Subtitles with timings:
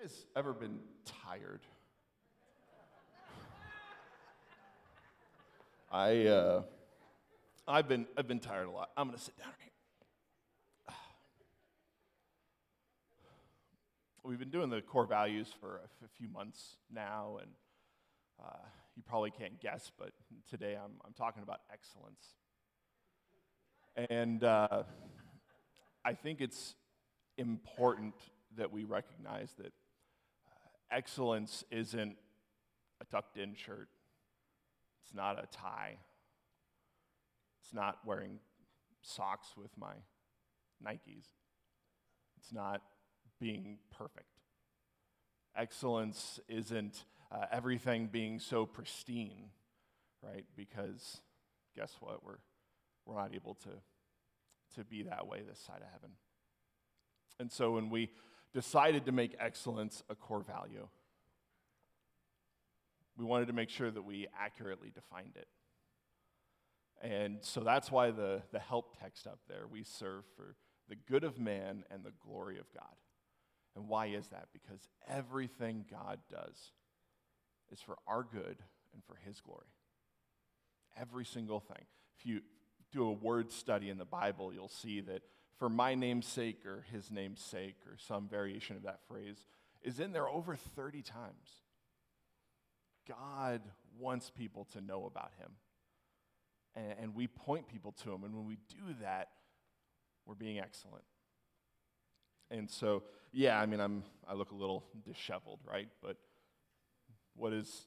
[0.00, 0.78] guys ever been
[1.24, 1.60] tired?
[5.90, 6.62] I, uh,
[7.68, 8.90] I've been, I've been tired a lot.
[8.96, 10.94] I'm to sit down here.
[14.24, 17.50] We've been doing the core values for a f- few months now, and
[18.44, 20.10] uh, you probably can't guess, but
[20.50, 22.34] today I'm, I'm talking about excellence.
[24.10, 24.82] And uh,
[26.04, 26.74] I think it's
[27.38, 28.14] important
[28.56, 29.72] that we recognize that
[30.90, 32.16] excellence isn't
[33.00, 33.88] a tucked in shirt,
[35.02, 35.98] it's not a tie,
[37.62, 38.38] it's not wearing
[39.02, 39.94] socks with my
[40.84, 41.26] Nikes,
[42.38, 42.82] it's not
[43.40, 44.26] being perfect.
[45.56, 49.50] Excellence isn't uh, everything being so pristine,
[50.22, 50.44] right?
[50.56, 51.20] Because
[51.74, 52.24] guess what?
[52.24, 52.38] We're,
[53.04, 53.70] we're not able to,
[54.76, 56.10] to be that way this side of heaven.
[57.38, 58.10] And so when we
[58.56, 60.88] decided to make excellence a core value.
[63.18, 65.46] We wanted to make sure that we accurately defined it.
[67.02, 70.56] And so that's why the, the help text up there we serve for
[70.88, 72.96] the good of man and the glory of God.
[73.74, 74.48] And why is that?
[74.54, 76.72] Because everything God does
[77.70, 78.56] is for our good
[78.94, 79.68] and for His glory.
[80.98, 81.84] Every single thing.
[82.18, 82.40] If you
[82.90, 85.20] do a word study in the Bible, you'll see that
[85.58, 89.46] for my name's sake or his name's sake or some variation of that phrase
[89.82, 91.62] is in there over 30 times.
[93.08, 93.62] God
[93.98, 95.52] wants people to know about him.
[96.74, 98.24] And, and, we point people to him.
[98.24, 99.28] And when we do that,
[100.26, 101.04] we're being excellent.
[102.50, 105.88] And so, yeah, I mean, I'm, I look a little disheveled, right?
[106.02, 106.16] But
[107.34, 107.86] what is.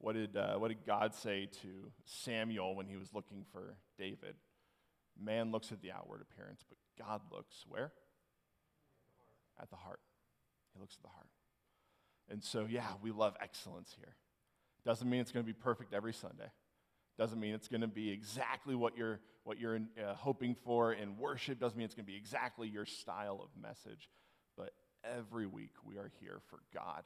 [0.00, 4.36] What did, uh, what did God say to Samuel when he was looking for David?
[5.20, 7.92] Man looks at the outward appearance, but God looks where?
[9.60, 10.00] At the heart.
[10.72, 11.28] He looks at the heart.
[12.30, 14.14] And so, yeah, we love excellence here.
[14.84, 16.50] Doesn't mean it's going to be perfect every Sunday.
[17.18, 21.16] Doesn't mean it's going to be exactly what you're, what you're uh, hoping for in
[21.16, 21.58] worship.
[21.58, 24.08] Doesn't mean it's going to be exactly your style of message.
[24.56, 24.72] But
[25.04, 27.02] every week we are here for God.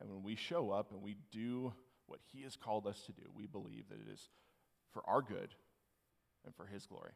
[0.00, 1.72] And when we show up and we do
[2.06, 4.28] what He has called us to do, we believe that it is
[4.92, 5.54] for our good
[6.44, 7.12] and for His glory.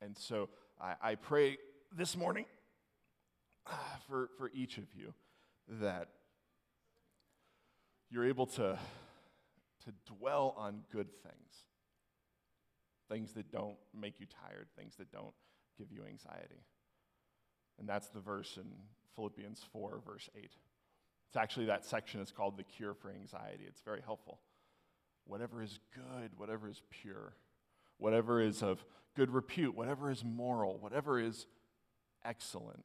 [0.00, 0.48] And so
[0.80, 1.58] I, I pray
[1.96, 2.46] this morning
[3.66, 3.72] uh,
[4.08, 5.14] for, for each of you
[5.80, 6.08] that
[8.10, 8.78] you're able to,
[9.84, 11.64] to dwell on good things,
[13.08, 15.34] things that don't make you tired, things that don't
[15.78, 16.64] give you anxiety.
[17.78, 18.66] And that's the verse in
[19.16, 20.44] Philippians 4, verse 8.
[20.44, 23.64] It's actually that section is called the cure for anxiety.
[23.66, 24.40] It's very helpful.
[25.24, 27.34] Whatever is good, whatever is pure,
[28.02, 31.46] whatever is of good repute, whatever is moral, whatever is
[32.24, 32.84] excellent.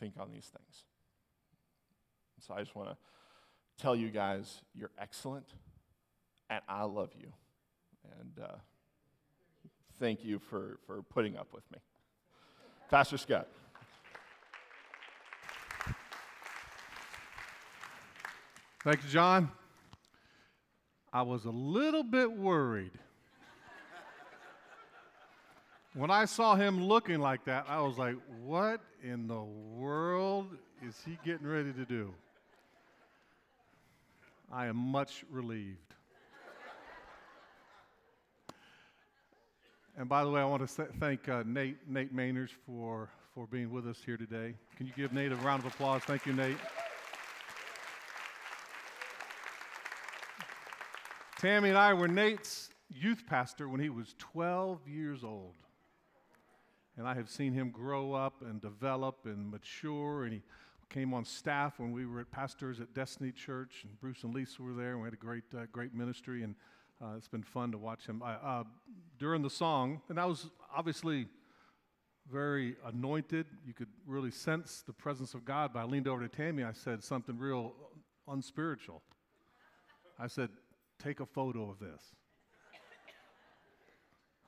[0.00, 0.84] Think on these things.
[2.40, 2.96] So I just want to
[3.80, 5.46] tell you guys you're excellent,
[6.48, 7.32] and I love you.
[8.18, 8.56] And uh,
[10.00, 11.78] thank you for, for putting up with me.
[12.90, 13.46] Pastor Scott.
[18.82, 19.50] Thank you, John.
[21.12, 22.92] I was a little bit worried
[25.94, 28.14] when I saw him looking like that, I was like,
[28.44, 30.56] what in the world
[30.86, 32.14] is he getting ready to do?
[34.52, 35.78] I am much relieved.
[39.96, 43.70] and by the way, I want to thank uh, Nate, Nate Mainers for, for being
[43.70, 44.54] with us here today.
[44.76, 46.02] Can you give Nate a round of applause?
[46.02, 46.56] Thank you, Nate.
[51.38, 55.54] Tammy and I were Nate's youth pastor when he was 12 years old
[57.00, 60.24] and I have seen him grow up and develop and mature.
[60.24, 60.42] And he
[60.90, 64.62] came on staff when we were at pastors at Destiny Church, and Bruce and Lisa
[64.62, 66.42] were there, and we had a great, uh, great ministry.
[66.42, 66.54] And
[67.02, 68.22] uh, it's been fun to watch him.
[68.22, 68.64] uh,
[69.18, 71.26] during the song, and I was obviously
[72.30, 73.46] very anointed.
[73.66, 75.70] You could really sense the presence of God.
[75.72, 76.64] But I leaned over to Tammy.
[76.64, 77.72] I said something real
[78.28, 79.00] unspiritual.
[80.18, 80.50] I said,
[81.02, 82.14] "Take a photo of this.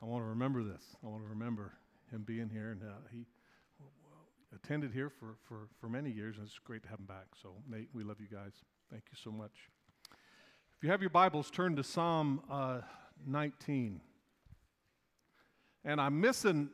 [0.02, 0.82] I want to remember this.
[1.02, 1.72] I want to remember
[2.12, 3.24] him being here, and uh, he
[4.54, 7.26] attended here for, for, for many years, and it's great to have him back.
[7.40, 8.52] So, Nate, we love you guys.
[8.90, 9.52] Thank you so much.
[10.76, 12.80] If you have your Bibles, turn to Psalm uh,
[13.26, 14.00] 19.
[15.84, 16.68] And I'm missing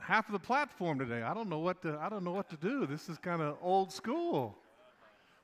[0.00, 1.22] half of the platform today.
[1.22, 2.86] I don't know what to, I don't know what to do.
[2.86, 4.58] This is kind of old school.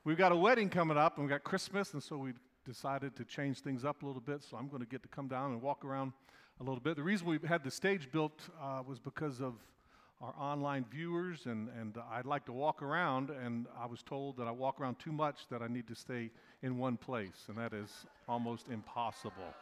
[0.03, 2.33] We've got a wedding coming up, and we've got Christmas, and so we
[2.65, 4.43] decided to change things up a little bit.
[4.43, 6.11] So I'm going to get to come down and walk around
[6.59, 6.95] a little bit.
[6.95, 9.55] The reason we had the stage built uh, was because of
[10.21, 14.47] our online viewers, and, and I'd like to walk around, and I was told that
[14.47, 16.31] I walk around too much, that I need to stay
[16.63, 17.89] in one place, and that is
[18.27, 19.53] almost impossible.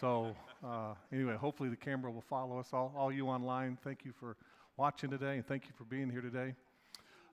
[0.00, 0.34] So,
[0.64, 2.68] uh, anyway, hopefully the camera will follow us.
[2.72, 4.36] All, all you online, thank you for
[4.76, 6.54] watching today, and thank you for being here today.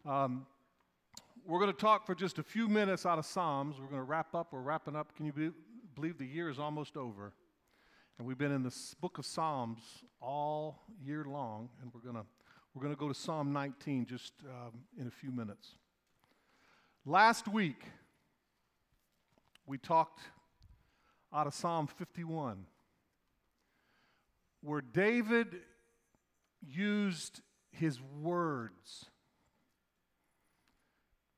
[0.05, 0.47] Um,
[1.45, 3.75] we're going to talk for just a few minutes out of Psalms.
[3.79, 4.47] We're going to wrap up.
[4.51, 5.15] We're wrapping up.
[5.15, 5.51] Can you be,
[5.94, 7.31] believe the year is almost over?
[8.19, 9.80] And we've been in the book of Psalms
[10.21, 12.25] all year long, and we're going to
[12.75, 15.69] we're going to go to Psalm 19 just um, in a few minutes.
[17.06, 17.81] Last week,
[19.66, 20.19] we talked
[21.33, 22.66] out of Psalm 51,
[24.62, 25.56] where David
[26.62, 27.39] used
[27.72, 29.06] his words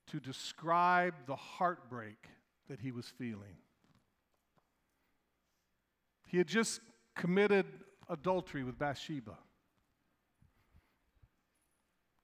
[0.07, 2.27] to describe the heartbreak
[2.67, 3.57] that he was feeling.
[6.31, 6.79] He had just
[7.13, 7.65] committed
[8.07, 9.37] adultery with Bathsheba,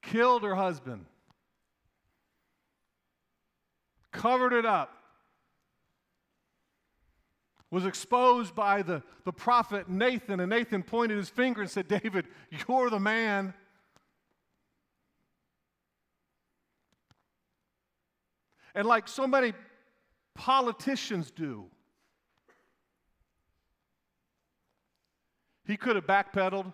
[0.02, 1.08] killed her husband,
[4.14, 4.94] covered it up,
[7.70, 12.28] was exposed by the, the prophet Nathan, and Nathan pointed his finger and said, David,
[12.66, 13.54] you're the man.
[18.74, 19.52] And like so many
[20.34, 21.70] politicians do,
[25.68, 26.72] he could have backpedaled.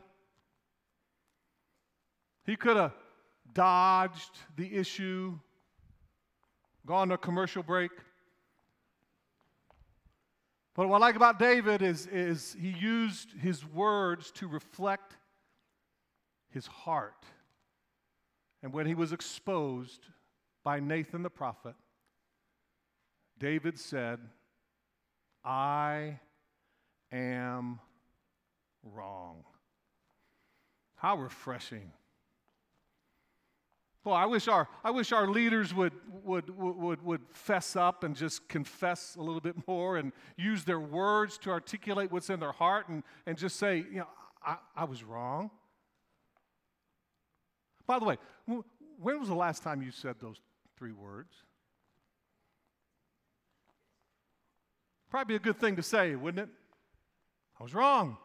[2.46, 2.94] He could have
[3.54, 5.38] dodged the issue,
[6.86, 7.92] gone to a commercial break.
[10.76, 15.18] But what I like about David is, is he used his words to reflect
[16.50, 17.26] his heart.
[18.62, 20.08] And when he was exposed
[20.64, 21.76] by Nathan the prophet,
[23.40, 24.20] David said,
[25.44, 26.20] I
[27.12, 27.80] am
[28.84, 29.44] wrong.
[31.04, 31.92] How refreshing.
[34.06, 35.92] Well, I wish our, I wish our leaders would,
[36.24, 40.80] would, would, would fess up and just confess a little bit more and use their
[40.80, 44.08] words to articulate what's in their heart and, and just say, you know,
[44.46, 45.52] I, I was wrong.
[47.86, 50.38] By the way, when was the last time you said those
[50.78, 51.34] three words?
[55.10, 56.56] Probably a good thing to say, wouldn't it?
[57.60, 58.16] I was wrong.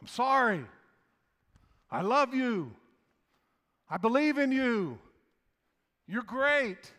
[0.00, 0.64] I'm sorry.
[1.96, 2.72] I love you.
[3.88, 4.98] I believe in you.
[6.06, 6.92] You're great.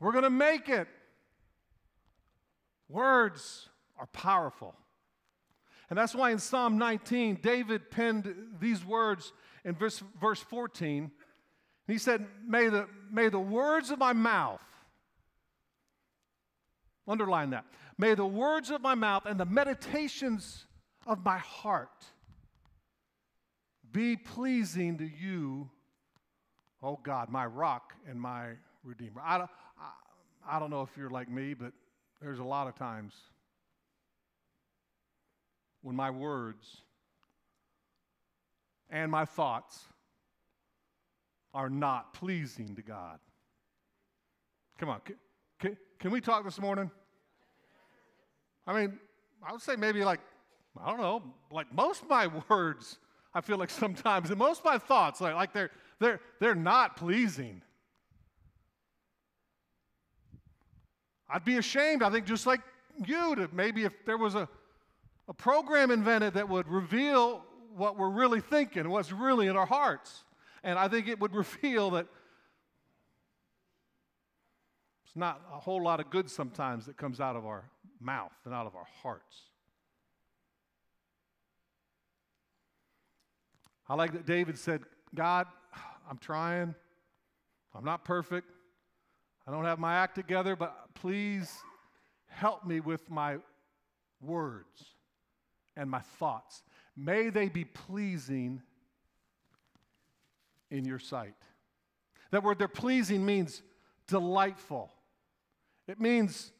[0.00, 0.88] We're going to make it.
[2.88, 4.74] Words are powerful.
[5.90, 9.32] And that's why in Psalm 19, David penned these words
[9.64, 11.12] in verse, verse 14.
[11.86, 14.64] He said, may the, may the words of my mouth,
[17.06, 17.64] underline that,
[17.96, 20.66] may the words of my mouth and the meditations
[21.06, 22.06] of my heart
[23.92, 25.68] be pleasing to you,
[26.82, 28.50] oh God, my rock and my
[28.84, 29.22] redeemer.
[29.24, 29.50] I don't,
[29.80, 31.72] I, I don't know if you're like me, but
[32.20, 33.14] there's a lot of times
[35.82, 36.82] when my words
[38.90, 39.84] and my thoughts
[41.54, 43.18] are not pleasing to God.
[44.78, 45.16] Come on, can,
[45.58, 46.90] can, can, we talk this morning?
[48.66, 48.98] I mean,
[49.46, 50.20] I would say maybe like,
[50.80, 52.98] I don't know, like most of my words
[53.34, 56.96] I feel like sometimes, and most of my thoughts, like, like they're, they're, they're not
[56.96, 57.62] pleasing.
[61.30, 62.60] I'd be ashamed, I think, just like
[63.06, 64.48] you, to maybe if there was a,
[65.28, 67.44] a program invented that would reveal
[67.76, 70.24] what we're really thinking, what's really in our hearts.
[70.64, 72.06] And I think it would reveal that
[75.06, 77.64] it's not a whole lot of good sometimes that comes out of our
[78.00, 79.47] mouth and out of our hearts.
[83.88, 84.82] I like that David said,
[85.14, 85.46] God,
[86.08, 86.74] I'm trying.
[87.74, 88.50] I'm not perfect.
[89.46, 91.50] I don't have my act together, but please
[92.26, 93.38] help me with my
[94.20, 94.94] words
[95.76, 96.62] and my thoughts.
[96.96, 98.60] May they be pleasing
[100.70, 101.34] in your sight.
[102.30, 103.62] That word they're pleasing means
[104.06, 104.92] delightful.
[105.86, 106.52] It means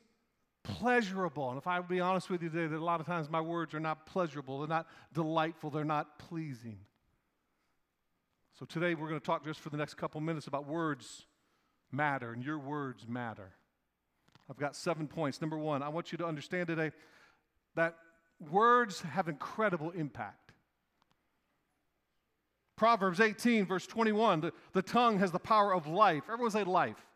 [0.62, 1.50] pleasurable.
[1.50, 3.75] And if I be honest with you today, that a lot of times my words
[3.75, 6.78] are not pleasurable, they're not delightful, they're not pleasing.
[8.59, 11.27] So today we're going to talk just for the next couple minutes about words
[11.93, 13.53] matter, and your words matter.
[14.50, 15.41] I've got seven points.
[15.41, 16.91] Number one, I want you to understand today
[17.77, 17.95] that
[18.50, 20.50] words have incredible impact.
[22.75, 26.25] Proverbs 18, verse 21 the, the tongue has the power of life.
[26.29, 27.07] Everyone say life.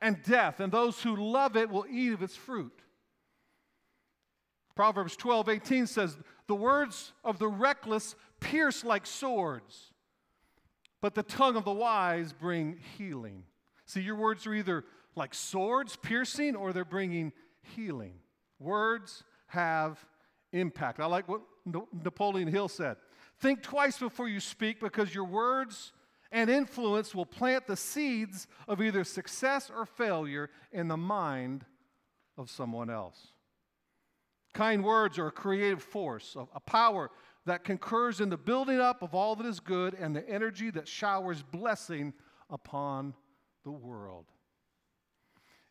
[0.00, 2.80] And death, and those who love it will eat of its fruit.
[4.74, 6.16] Proverbs 12, 18 says,
[6.48, 9.92] The words of the reckless pierce like swords,
[11.04, 13.44] but the tongue of the wise bring healing.
[13.84, 17.34] See, your words are either like swords piercing or they're bringing
[17.76, 18.14] healing.
[18.58, 20.02] Words have
[20.54, 21.00] impact.
[21.00, 21.42] I like what
[22.02, 22.96] Napoleon Hill said
[23.38, 25.92] Think twice before you speak because your words
[26.32, 31.66] and influence will plant the seeds of either success or failure in the mind
[32.38, 33.26] of someone else.
[34.54, 37.10] Kind words are a creative force, a power
[37.46, 40.88] that concurs in the building up of all that is good and the energy that
[40.88, 42.12] showers blessing
[42.50, 43.14] upon
[43.64, 44.26] the world.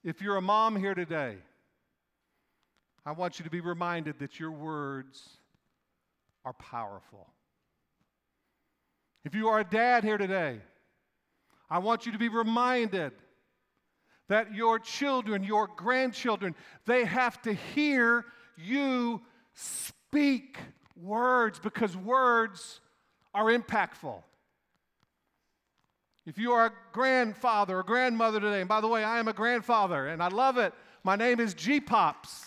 [0.03, 1.37] If you're a mom here today,
[3.05, 5.37] I want you to be reminded that your words
[6.45, 7.27] are powerful.
[9.25, 10.59] If you are a dad here today,
[11.69, 13.13] I want you to be reminded
[14.29, 18.25] that your children, your grandchildren, they have to hear
[18.57, 19.21] you
[19.53, 20.57] speak
[20.95, 22.79] words because words
[23.33, 24.21] are impactful.
[26.25, 29.33] If you are a grandfather or grandmother today, and by the way, I am a
[29.33, 30.73] grandfather and I love it.
[31.03, 32.45] My name is G Pops.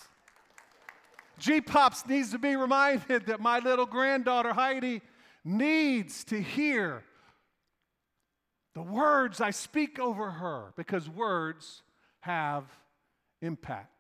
[1.39, 5.03] G Pops needs to be reminded that my little granddaughter Heidi
[5.45, 7.03] needs to hear
[8.75, 11.83] the words I speak over her because words
[12.21, 12.65] have
[13.43, 13.96] impact.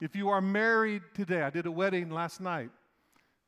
[0.00, 2.70] If you are married today, I did a wedding last night.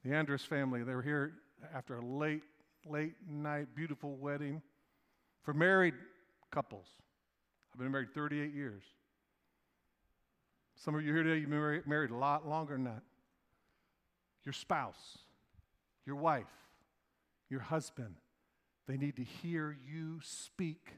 [0.04, 1.32] The Andrus family, they were here
[1.74, 2.42] after a late,
[2.86, 4.60] late night, beautiful wedding.
[5.44, 5.94] For married
[6.50, 6.86] couples,
[7.72, 8.82] I've been married 38 years.
[10.76, 13.02] Some of you here today, you've been married a lot longer than that.
[14.44, 15.18] Your spouse,
[16.04, 16.44] your wife,
[17.48, 18.16] your husband,
[18.86, 20.90] they need to hear you speak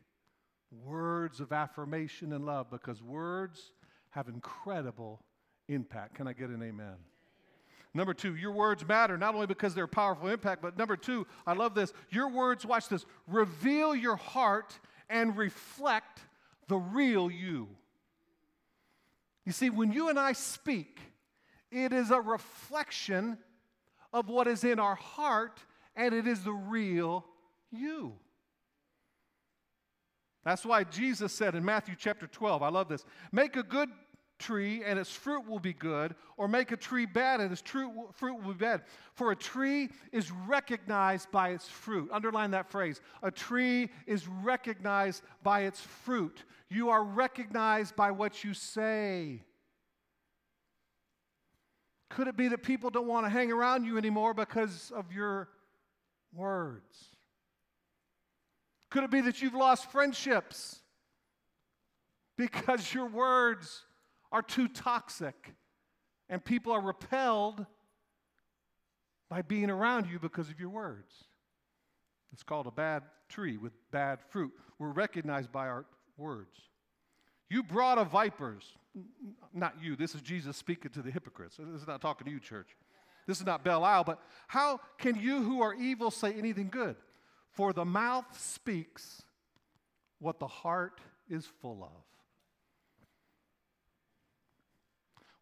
[0.85, 3.71] words of affirmation and love because words
[4.11, 5.21] have incredible
[5.69, 6.15] impact.
[6.15, 6.97] Can I get an amen?
[7.95, 11.53] Number two, your words matter not only because they're powerful impact, but number two, I
[11.53, 11.93] love this.
[12.11, 14.79] Your words, watch this, reveal your heart
[15.09, 16.21] and reflect
[16.67, 17.69] the real you.
[19.47, 20.99] You see, when you and I speak,
[21.71, 23.39] it is a reflection
[24.13, 25.61] of what is in our heart,
[25.95, 27.25] and it is the real
[27.71, 28.15] you.
[30.45, 33.89] That's why Jesus said in Matthew chapter 12, I love this make a good
[34.39, 37.91] tree and its fruit will be good, or make a tree bad and its fruit
[38.21, 38.83] will be bad.
[39.15, 42.11] For a tree is recognized by its fruit.
[42.13, 43.01] Underline that phrase.
[43.23, 46.45] A tree is recognized by its fruit.
[46.69, 49.43] You are recognized by what you say.
[52.11, 55.49] Could it be that people don't want to hang around you anymore because of your
[56.33, 57.09] words?
[58.91, 60.81] Could it be that you've lost friendships
[62.37, 63.83] because your words
[64.35, 65.55] are too toxic
[66.29, 67.65] and people are repelled
[69.31, 71.13] by being around you because of your words?
[72.33, 74.53] It's called a bad tree with bad fruit.
[74.81, 75.87] We're recognized by our
[76.17, 76.57] words.
[77.49, 78.65] You brought a vipers.
[79.53, 81.57] Not you, this is Jesus speaking to the hypocrites.
[81.57, 82.77] This is not talking to you, church.
[83.29, 86.97] This is not Belial, but how can you who are evil say anything good?
[87.53, 89.23] For the mouth speaks
[90.19, 92.14] what the heart is full of.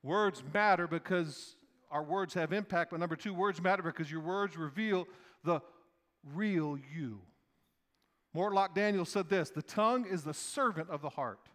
[0.03, 1.57] Words matter because
[1.91, 5.07] our words have impact, but number two, words matter because your words reveal
[5.45, 5.61] the
[6.35, 7.21] real you.
[8.35, 11.49] Mortlock Daniel said this The tongue is the servant of the heart.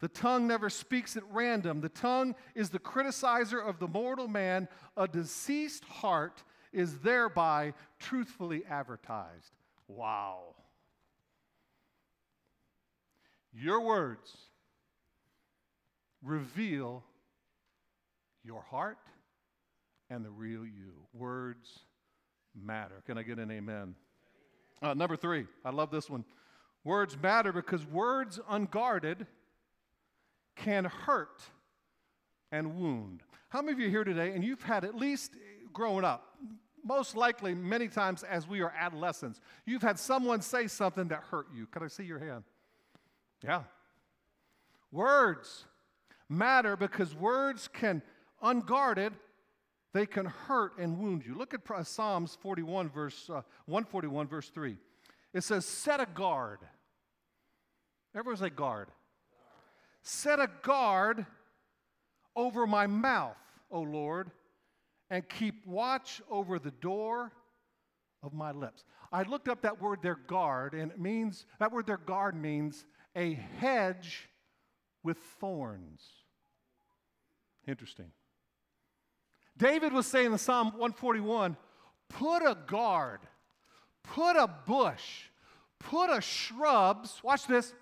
[0.00, 1.80] The tongue never speaks at random.
[1.80, 4.68] The tongue is the criticizer of the mortal man.
[4.96, 6.42] A deceased heart
[6.72, 9.52] is thereby truthfully advertised.
[9.86, 10.56] Wow.
[13.52, 14.36] Your words
[16.22, 17.04] reveal
[18.44, 18.98] your heart
[20.10, 20.92] and the real you.
[21.12, 21.80] Words
[22.54, 23.02] matter.
[23.06, 23.94] Can I get an amen?
[24.82, 26.24] Uh, number three, I love this one.
[26.84, 29.26] Words matter because words unguarded
[30.56, 31.42] can hurt
[32.52, 33.22] and wound.
[33.48, 35.32] How many of you here today, and you've had at least
[35.72, 36.36] growing up,
[36.84, 41.46] most likely many times as we are adolescents, you've had someone say something that hurt
[41.54, 41.66] you.
[41.66, 42.44] Can I see your hand?
[43.42, 43.62] Yeah.
[44.92, 45.64] Words
[46.28, 48.02] matter because words can,
[48.44, 49.12] unguarded,
[49.92, 51.34] they can hurt and wound you.
[51.34, 54.76] Look at Psalms 41, verse uh, 141, verse 3.
[55.32, 56.58] It says, Set a guard.
[58.14, 58.88] Everyone say guard.
[60.02, 61.26] Set a guard
[62.36, 63.36] over my mouth,
[63.70, 64.30] O Lord,
[65.10, 67.32] and keep watch over the door
[68.22, 68.84] of my lips.
[69.12, 72.84] I looked up that word there, guard, and it means, that word there, guard means
[73.16, 74.28] a hedge
[75.02, 76.02] with thorns.
[77.66, 78.10] Interesting.
[79.56, 81.56] David was saying in Psalm 141
[82.08, 83.20] put a guard,
[84.02, 85.28] put a bush,
[85.78, 87.72] put a shrubs, watch this,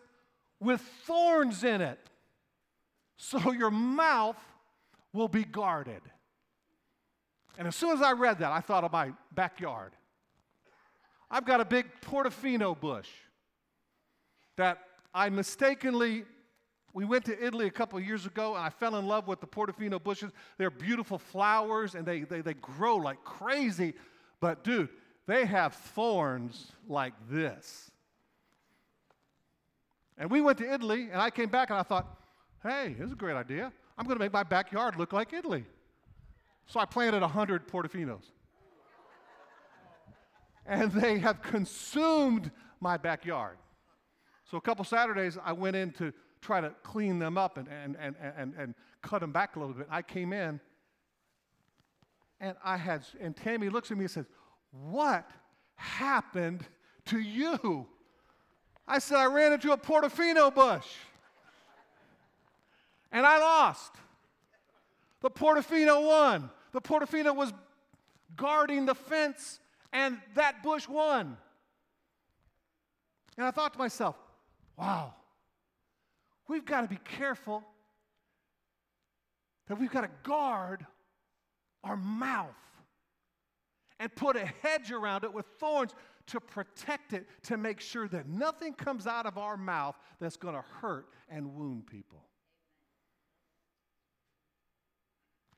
[0.61, 1.99] with thorns in it,
[3.17, 4.39] so your mouth
[5.13, 6.03] will be guarded.
[7.59, 9.93] And as soon as I read that, I thought of my backyard.
[11.31, 13.09] I've got a big Portofino bush
[14.57, 14.79] that
[15.15, 16.25] I mistakenly
[16.95, 19.47] we went to Italy a couple years ago and I fell in love with the
[19.47, 20.31] Portofino bushes.
[20.59, 23.95] They're beautiful flowers and they, they, they grow like crazy.
[24.41, 24.91] But, dude,
[25.27, 27.91] they have thorns like this.
[30.19, 32.19] And we went to Italy and I came back and I thought,
[32.63, 33.73] hey, this is a great idea.
[33.97, 35.65] I'm going to make my backyard look like Italy.
[36.67, 38.25] So I planted 100 Portofinos.
[40.67, 43.57] and they have consumed my backyard.
[44.51, 47.97] So a couple Saturdays, I went in to try to clean them up and, and,
[47.99, 49.87] and, and, and cut them back a little bit.
[49.91, 50.61] I came in
[52.41, 54.27] and I had, and Tammy looks at me and says,
[54.73, 55.31] What
[55.77, 56.67] happened
[57.07, 57.87] to you?
[58.87, 60.87] I said, I ran into a Portofino bush
[63.13, 63.93] and I lost.
[65.21, 66.51] The Portofino won.
[66.73, 67.53] The Portofino was
[68.37, 69.61] guarding the fence
[69.93, 71.37] and that bush won.
[73.37, 74.17] And I thought to myself,
[74.77, 75.15] wow,
[76.53, 77.65] we've got to be careful
[79.69, 80.87] that we've got to guard
[81.83, 82.49] our mouth
[83.99, 85.95] and put a hedge around it with thorns
[86.27, 90.55] to protect it, to make sure that nothing comes out of our mouth that's going
[90.55, 92.23] to hurt and wound people.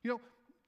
[0.02, 0.20] You know,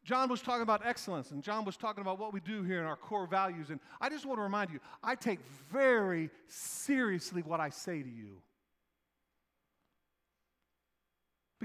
[0.04, 2.86] John was talking about excellence, and John was talking about what we do here in
[2.86, 3.70] our core values.
[3.70, 5.40] And I just want to remind you, I take
[5.70, 8.42] very seriously what I say to you.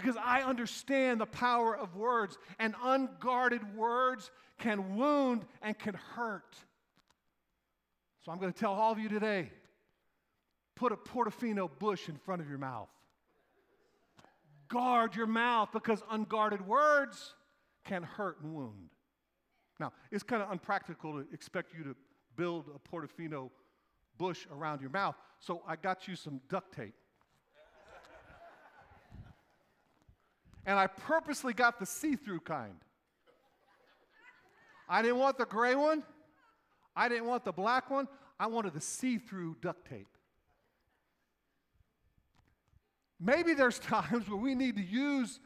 [0.02, 6.56] Because I understand the power of words, and unguarded words can wound and can hurt.
[8.26, 9.52] So I'm going to tell all of you today
[10.76, 12.90] put a Portofino bush in front of your mouth.
[14.68, 17.36] Guard your mouth because unguarded words
[17.86, 18.90] can hurt and wound.
[19.80, 21.96] Now, it's kind of unpractical to expect you to
[22.36, 23.50] build a Portofino
[24.18, 26.96] bush around your mouth, so I got you some duct tape.
[30.66, 32.76] And I purposely got the see through kind.
[34.88, 36.04] I didn't want the gray one,
[36.96, 38.08] I didn't want the black one,
[38.40, 40.08] I wanted the see through duct tape.
[43.20, 45.40] Maybe there's times where we need to use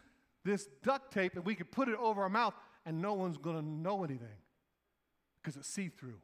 [0.44, 2.54] this duct tape and we can put it over our mouth
[2.86, 4.28] and no one's going to know anything
[5.42, 6.20] because it's see through.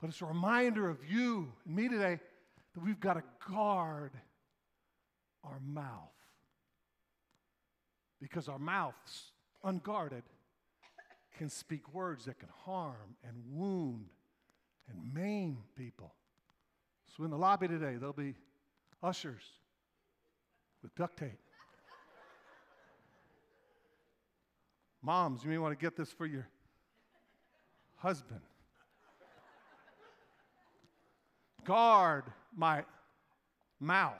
[0.00, 2.20] But it's a reminder of you and me today
[2.74, 4.12] that we've got to guard
[5.44, 6.13] our mouth
[8.24, 9.32] because our mouths,
[9.64, 10.22] unguarded,
[11.36, 14.06] can speak words that can harm and wound
[14.88, 16.14] and maim people.
[17.14, 18.34] So in the lobby today, there'll be
[19.02, 19.42] ushers
[20.82, 21.38] with duct tape.
[25.02, 26.48] Moms, you may want to get this for your
[27.96, 28.40] husband.
[31.66, 32.24] Guard
[32.56, 32.84] my
[33.78, 34.14] mouth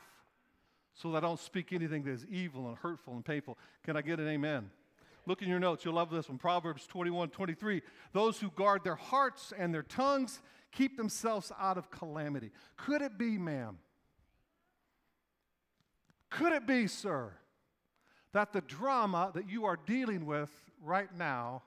[0.94, 3.58] so that I don't speak anything that is evil and hurtful and painful.
[3.84, 4.70] Can I get an amen?
[5.26, 5.84] Look in your notes.
[5.84, 6.38] You'll love this one.
[6.38, 7.82] Proverbs 21 23.
[8.12, 12.50] Those who guard their hearts and their tongues keep themselves out of calamity.
[12.76, 13.78] Could it be, ma'am?
[16.30, 17.32] Could it be, sir,
[18.32, 20.50] that the drama that you are dealing with
[20.82, 21.62] right now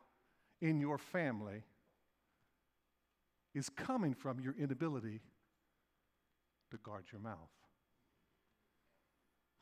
[0.62, 1.64] in your family
[3.54, 5.22] is coming from your inability
[6.72, 7.50] to guard your mouth.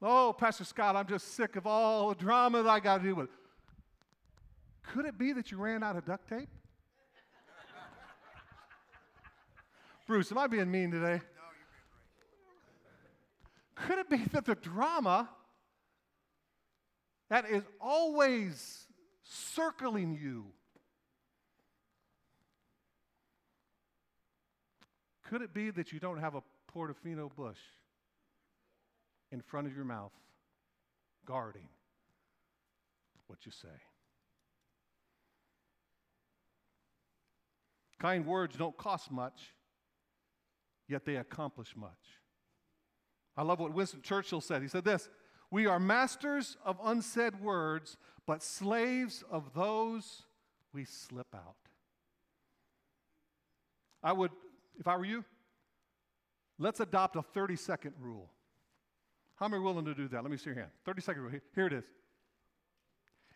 [0.02, 3.16] Oh, Pastor Scott, I'm just sick of all the drama that I got to deal
[3.16, 3.30] with.
[4.84, 6.48] Could it be that you ran out of duct tape?
[10.08, 11.22] Bruce, am I being mean today?
[13.78, 13.88] No.
[13.88, 15.30] Could it be that the drama
[17.30, 18.86] that is always
[19.24, 20.46] circling you.
[25.24, 27.58] Could it be that you don't have a Portofino bush
[29.36, 30.14] in front of your mouth
[31.26, 31.68] guarding
[33.28, 33.68] what you say?
[38.00, 39.54] Kind words don't cost much,
[40.88, 41.92] yet they accomplish much.
[43.36, 44.62] I love what Winston Churchill said.
[44.62, 45.10] He said this
[45.52, 50.24] we are masters of unsaid words, but slaves of those
[50.74, 51.56] we slip out.
[54.02, 54.32] I would,
[54.80, 55.26] if I were you,
[56.58, 58.30] let's adopt a 30 second rule.
[59.36, 60.24] How many are willing to do that?
[60.24, 60.70] Let me see your hand.
[60.86, 61.32] 30 second rule.
[61.54, 61.84] Here it is.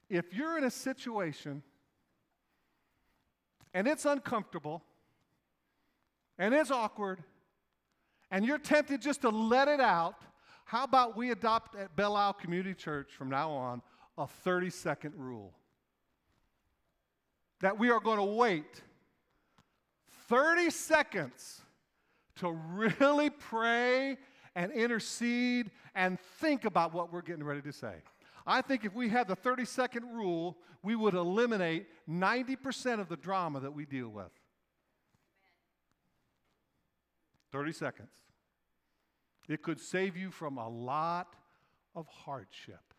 [0.09, 1.61] if you're in a situation
[3.73, 4.81] and it's uncomfortable
[6.37, 7.23] and it's awkward
[8.31, 10.15] and you're tempted just to let it out,
[10.65, 13.81] how about we adopt at Belle Isle Community Church from now on
[14.17, 15.53] a 30 second rule?
[17.61, 18.81] That we are going to wait
[20.29, 21.61] 30 seconds
[22.37, 24.17] to really pray
[24.55, 27.95] and intercede and think about what we're getting ready to say.
[28.45, 33.17] I think if we had the 30 second rule, we would eliminate 90% of the
[33.17, 34.31] drama that we deal with.
[37.51, 38.09] 30 seconds.
[39.47, 41.35] It could save you from a lot
[41.95, 42.93] of hardship.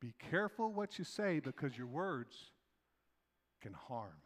[0.00, 2.50] Be careful what you say because your words
[3.60, 4.22] can harm.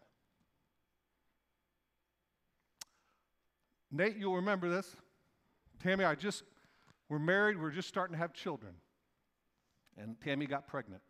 [3.90, 4.96] Nate, you'll remember this.
[5.82, 6.44] Tammy, I just,
[7.08, 8.74] we're married, we're just starting to have children.
[9.98, 11.02] And Tammy got pregnant.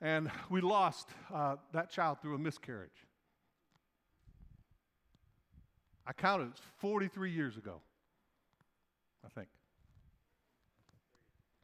[0.00, 3.06] And we lost uh, that child through a miscarriage.
[6.06, 7.80] I counted, it's 43 years ago,
[9.24, 9.48] I think.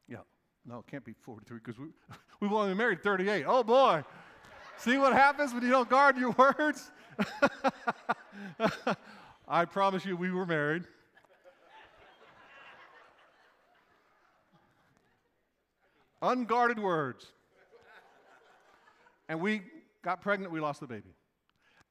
[0.09, 0.17] Yeah,
[0.65, 1.87] no, it can't be 43 because we,
[2.41, 3.45] we've only been married 38.
[3.47, 4.03] Oh boy.
[4.77, 6.91] See what happens when you don't guard your words?
[9.47, 10.83] I promise you, we were married.
[16.21, 17.25] Unguarded words.
[19.27, 19.61] And we
[20.03, 21.09] got pregnant, we lost the baby.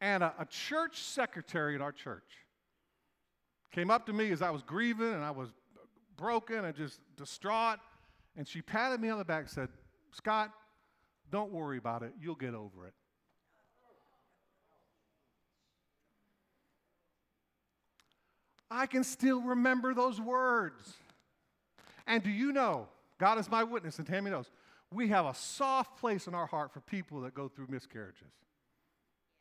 [0.01, 2.25] And a, a, church secretary at our church
[3.71, 5.51] came up to me as I was grieving and I was
[6.17, 7.79] broken and just distraught.
[8.37, 9.69] And she patted me on the back and said,
[10.13, 10.51] Scott,
[11.31, 12.13] don't worry about it.
[12.21, 12.95] You'll get over it.
[18.73, 20.95] I can still remember those words.
[22.07, 24.51] And do you know, God is my witness, and Tammy knows,
[24.91, 28.33] we have a soft place in our heart for people that go through miscarriages.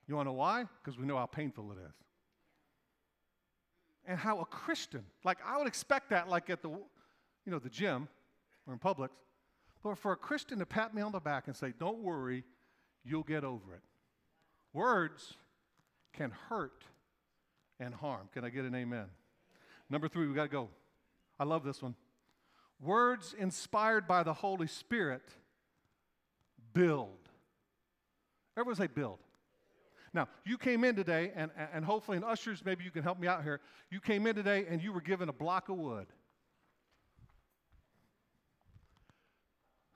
[0.08, 0.65] You want to know why?
[0.84, 1.96] Because we know how painful it is.
[4.06, 7.70] And how a Christian, like I would expect that like at the, you know, the
[7.70, 8.08] gym
[8.67, 9.10] or in Publix,
[9.84, 12.44] but for a Christian to pat me on the back and say, don't worry,
[13.04, 13.82] you'll get over it.
[14.74, 15.34] Words
[16.13, 16.84] can hurt
[17.80, 18.30] and harm.
[18.34, 19.06] Can I get an amen?
[19.91, 20.69] Number three, we got to go.
[21.38, 21.95] I love this one.
[22.80, 25.21] Words inspired by the Holy Spirit
[26.73, 27.10] build.
[28.56, 29.19] Everyone say build.
[30.13, 33.27] Now, you came in today, and, and hopefully, in ushers, maybe you can help me
[33.27, 33.60] out here.
[33.89, 36.08] You came in today and you were given a block of wood.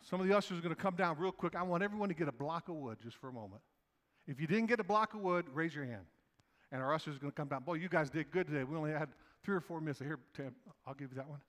[0.01, 1.55] Some of the ushers are going to come down real quick.
[1.55, 3.61] I want everyone to get a block of wood just for a moment.
[4.27, 6.05] If you didn't get a block of wood, raise your hand.
[6.71, 7.63] And our ushers are going to come down.
[7.63, 8.63] Boy, you guys did good today.
[8.65, 9.09] We only had
[9.45, 9.99] three or four minutes.
[9.99, 10.55] Here, Tim,
[10.87, 11.39] I'll give you that one.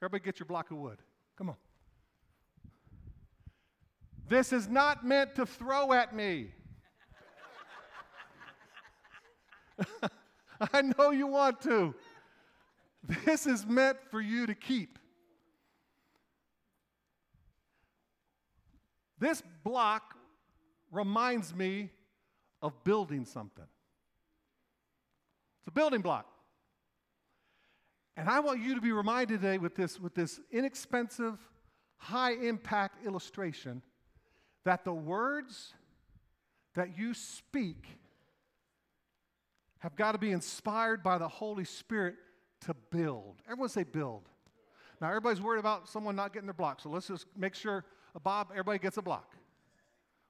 [0.00, 0.98] Everybody get your block of wood.
[1.36, 1.56] Come on.
[4.26, 6.48] This is not meant to throw at me.
[10.72, 11.94] I know you want to.
[13.26, 14.98] This is meant for you to keep.
[19.18, 20.14] This block
[20.90, 21.90] reminds me
[22.62, 23.66] of building something.
[25.58, 26.33] It's a building block.
[28.16, 31.38] And I want you to be reminded today with this, with this inexpensive,
[31.96, 33.82] high impact illustration
[34.64, 35.74] that the words
[36.74, 37.86] that you speak
[39.78, 42.14] have got to be inspired by the Holy Spirit
[42.62, 43.36] to build.
[43.46, 44.28] Everyone say build.
[45.00, 48.18] Now, everybody's worried about someone not getting their block, so let's just make sure, uh,
[48.20, 49.34] Bob, everybody gets a block.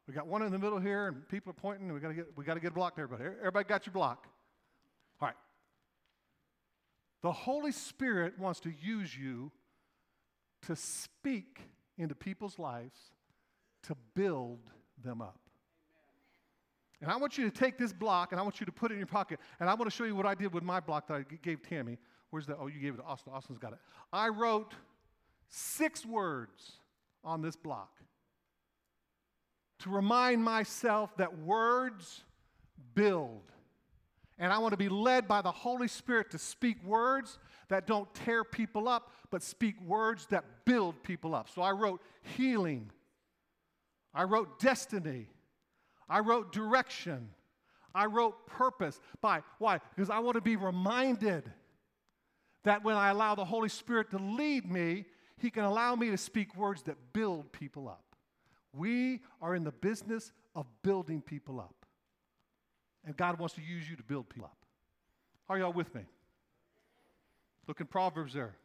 [0.08, 2.14] We got one in the middle here, and people are pointing, and we got to
[2.14, 3.30] get we got to get a block to everybody.
[3.38, 4.26] Everybody got your block.
[5.20, 5.36] All right.
[7.24, 9.50] The Holy Spirit wants to use you
[10.66, 11.58] to speak
[11.96, 12.98] into people's lives
[13.84, 14.58] to build
[15.02, 15.40] them up.
[17.00, 18.96] And I want you to take this block and I want you to put it
[18.96, 19.40] in your pocket.
[19.58, 21.62] And I want to show you what I did with my block that I gave
[21.62, 21.96] Tammy.
[22.28, 22.58] Where's that?
[22.60, 23.32] oh, you gave it to Austin.
[23.32, 23.78] Austin's got it.
[24.12, 24.74] I wrote
[25.48, 26.72] six words
[27.24, 28.02] on this block
[29.78, 32.22] to remind myself that words
[32.94, 33.50] build.
[34.38, 38.12] And I want to be led by the Holy Spirit to speak words that don't
[38.14, 41.48] tear people up, but speak words that build people up.
[41.48, 42.00] So I wrote
[42.36, 42.90] healing.
[44.12, 45.28] I wrote destiny.
[46.08, 47.30] I wrote direction.
[47.94, 48.98] I wrote purpose.
[49.20, 49.80] By why?
[49.94, 51.50] Because I want to be reminded
[52.64, 55.04] that when I allow the Holy Spirit to lead me,
[55.38, 58.16] He can allow me to speak words that build people up.
[58.72, 61.83] We are in the business of building people up.
[63.06, 64.56] And God wants to use you to build people up.
[65.48, 66.02] Are y'all with me?
[67.66, 68.56] Look in Proverbs there.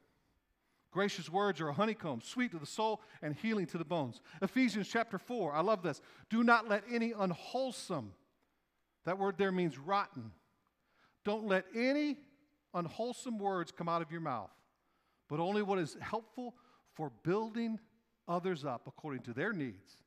[0.92, 4.22] Gracious words are a honeycomb, sweet to the soul and healing to the bones.
[4.42, 6.02] Ephesians chapter 4, I love this.
[6.30, 8.12] Do not let any unwholesome,
[9.06, 10.32] that word there means rotten.
[11.24, 12.18] Don't let any
[12.74, 14.50] unwholesome words come out of your mouth,
[15.30, 16.56] but only what is helpful
[16.94, 17.80] for building
[18.28, 19.98] others up according to their needs,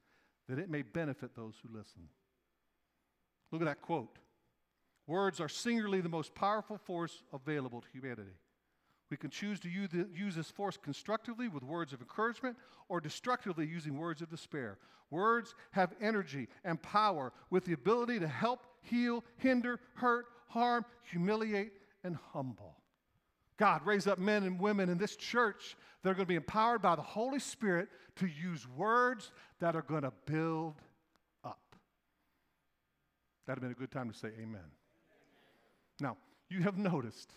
[0.48, 2.08] that it may benefit those who listen.
[3.52, 4.18] Look at that quote.
[5.12, 8.32] Words are singularly the most powerful force available to humanity.
[9.10, 12.56] We can choose to use this force constructively with words of encouragement
[12.88, 14.78] or destructively using words of despair.
[15.10, 21.72] Words have energy and power with the ability to help, heal, hinder, hurt, harm, humiliate,
[22.02, 22.78] and humble.
[23.58, 26.80] God, raise up men and women in this church that are going to be empowered
[26.80, 30.80] by the Holy Spirit to use words that are going to build
[31.44, 31.76] up.
[33.46, 34.62] That'd have been a good time to say amen.
[36.02, 36.16] Now,
[36.50, 37.32] you have noticed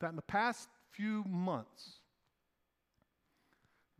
[0.00, 1.98] that in the past few months,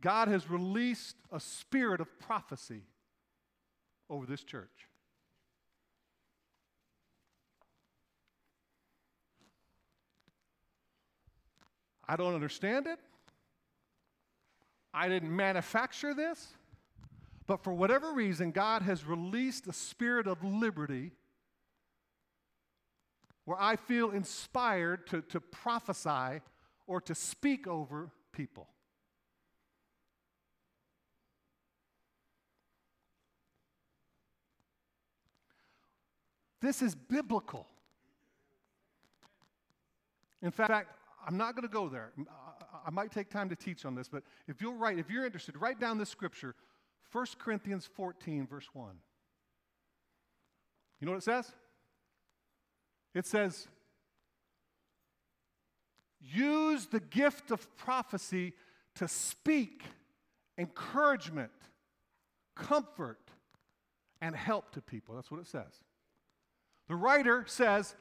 [0.01, 2.83] God has released a spirit of prophecy
[4.09, 4.69] over this church.
[12.07, 12.99] I don't understand it.
[14.93, 16.53] I didn't manufacture this.
[17.47, 21.11] But for whatever reason, God has released a spirit of liberty
[23.45, 26.41] where I feel inspired to, to prophesy
[26.87, 28.67] or to speak over people.
[36.61, 37.67] This is biblical.
[40.41, 40.87] In fact,
[41.27, 42.11] I'm not going to go there.
[42.85, 45.55] I might take time to teach on this, but if you'll write, if you're interested,
[45.57, 46.55] write down this scripture,
[47.11, 48.95] 1 Corinthians 14, verse 1.
[50.99, 51.51] You know what it says?
[53.15, 53.67] It says,
[56.19, 58.53] use the gift of prophecy
[58.95, 59.83] to speak
[60.57, 61.51] encouragement,
[62.55, 63.19] comfort,
[64.21, 65.15] and help to people.
[65.15, 65.83] That's what it says.
[66.87, 67.95] The writer says,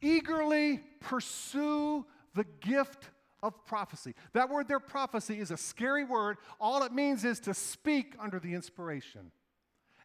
[0.00, 3.10] eagerly pursue the gift
[3.42, 4.14] of prophecy.
[4.32, 6.38] That word there, prophecy, is a scary word.
[6.60, 9.32] All it means is to speak under the inspiration.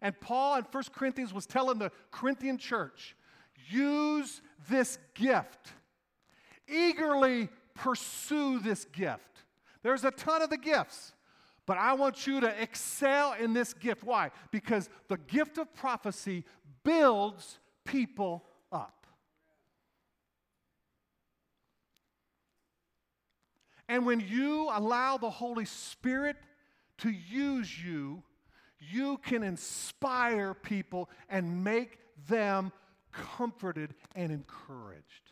[0.02, 3.15] And Paul in 1 Corinthians was telling the Corinthian church,
[3.69, 5.73] Use this gift.
[6.67, 9.21] Eagerly pursue this gift.
[9.84, 11.13] There's a ton of the gifts,
[11.65, 14.04] but I want you to excel in this gift.
[14.04, 14.32] Why?
[14.51, 16.43] Because the gift of prophecy
[16.84, 19.06] builds people up.
[23.88, 26.38] And when you allow the Holy Spirit
[26.99, 28.23] to use you,
[28.80, 32.71] you can inspire people and make them
[33.38, 35.32] comforted and encouraged.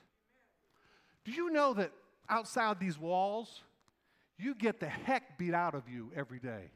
[1.25, 1.91] Do you know that
[2.29, 3.61] outside these walls,
[4.37, 6.71] you get the heck beat out of you every day?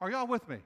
[0.00, 0.58] Are y'all with me?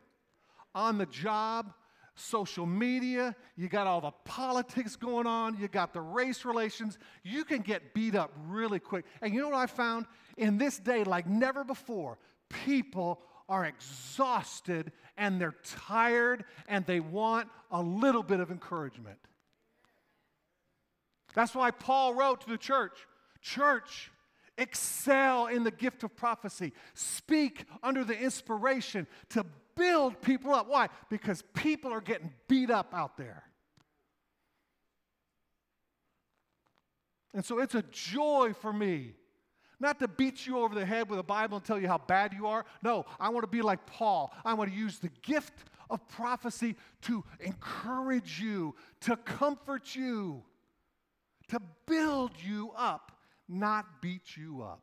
[0.75, 1.73] On the job,
[2.15, 7.45] social media, you got all the politics going on, you got the race relations, you
[7.45, 9.05] can get beat up really quick.
[9.23, 10.07] And you know what I found?
[10.37, 17.49] In this day, like never before, people are exhausted and they're tired and they want
[17.71, 19.19] a little bit of encouragement.
[21.35, 23.07] That's why Paul wrote to the church
[23.41, 24.11] Church,
[24.57, 30.69] excel in the gift of prophecy, speak under the inspiration to build people up.
[30.69, 30.89] Why?
[31.09, 33.45] Because people are getting beat up out there.
[37.33, 39.15] And so it's a joy for me
[39.81, 42.33] not to beat you over the head with a Bible and tell you how bad
[42.33, 42.65] you are.
[42.83, 44.33] No, I want to be like Paul.
[44.45, 45.55] I want to use the gift
[45.91, 50.43] of prophecy to encourage you, to comfort you,
[51.49, 53.13] to build you up,
[53.49, 54.83] not beat you up.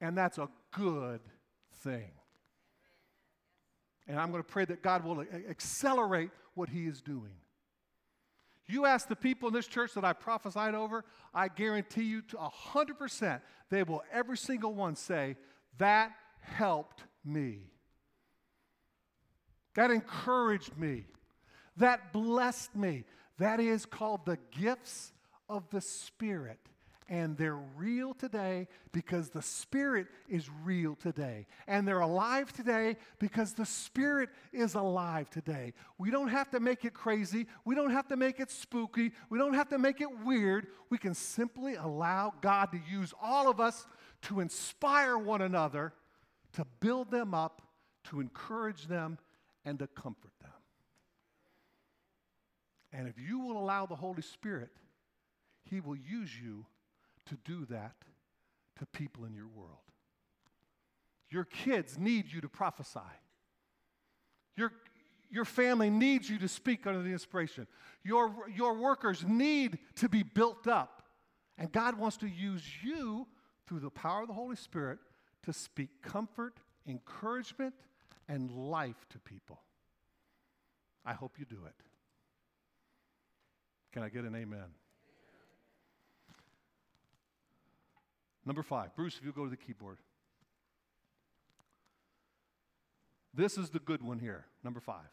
[0.00, 1.20] And that's a good
[1.82, 2.10] thing.
[4.06, 7.34] And I'm going to pray that God will accelerate what He is doing.
[8.68, 11.04] You ask the people in this church that I prophesied over,
[11.34, 15.36] I guarantee you to 100%, they will every single one say,
[15.78, 17.70] That helped me.
[19.74, 21.06] That encouraged me.
[21.78, 23.04] That blessed me.
[23.38, 25.12] That is called the gifts
[25.48, 26.58] of the Spirit
[27.08, 31.46] and they're real today because the Spirit is real today.
[31.66, 35.72] And they're alive today because the Spirit is alive today.
[35.96, 37.46] We don't have to make it crazy.
[37.64, 39.12] We don't have to make it spooky.
[39.30, 40.66] We don't have to make it weird.
[40.90, 43.86] We can simply allow God to use all of us
[44.22, 45.94] to inspire one another,
[46.54, 47.62] to build them up,
[48.04, 49.18] to encourage them,
[49.64, 50.50] and to comfort them.
[52.92, 54.70] And if you will allow the Holy Spirit,
[55.64, 56.66] He will use you
[57.28, 57.94] to do that
[58.78, 59.78] to people in your world.
[61.30, 63.00] Your kids need you to prophesy.
[64.56, 64.72] Your,
[65.30, 67.66] your family needs you to speak under the inspiration.
[68.02, 71.02] Your, your workers need to be built up.
[71.58, 73.26] And God wants to use you
[73.66, 74.98] through the power of the Holy Spirit
[75.44, 76.54] to speak comfort,
[76.86, 77.74] encouragement,
[78.28, 79.60] and life to people.
[81.04, 81.74] I hope you do it.
[83.92, 84.66] Can I get an amen?
[88.48, 89.98] Number five, Bruce, if you go to the keyboard.
[93.34, 95.10] This is the good one here, number five.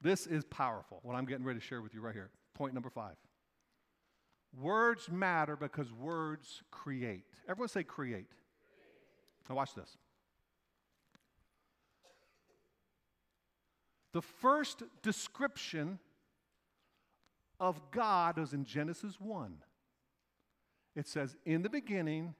[0.00, 2.30] This is powerful, what I'm getting ready to share with you right here.
[2.54, 3.16] Point number five.
[4.58, 7.26] Words matter because words create.
[7.46, 8.32] Everyone say create.
[9.46, 9.98] Now, watch this.
[14.14, 15.98] The first description
[17.60, 19.58] of God is in Genesis 1.
[20.98, 22.34] It says, In the beginning,